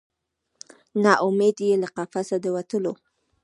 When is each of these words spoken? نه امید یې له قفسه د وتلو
نه 1.03 1.13
امید 1.27 1.57
یې 1.67 1.73
له 1.83 1.89
قفسه 1.95 2.37
د 2.43 2.45
وتلو 2.55 2.93